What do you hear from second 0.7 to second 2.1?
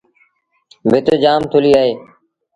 ڀت جآم ٿُليٚ اهي۔